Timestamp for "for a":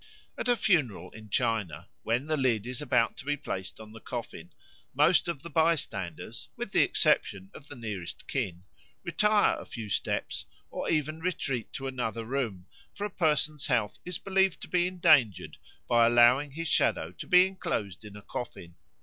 12.91-13.11